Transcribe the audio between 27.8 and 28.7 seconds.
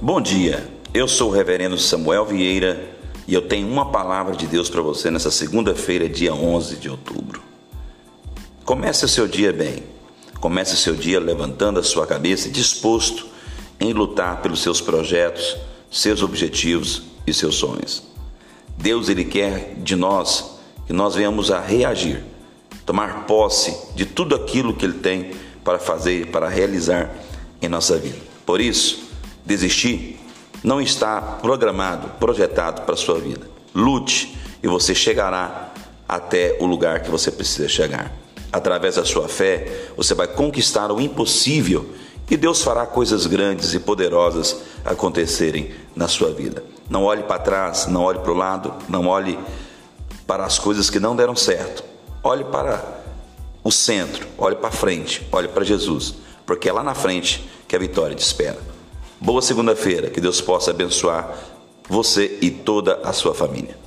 vida. Por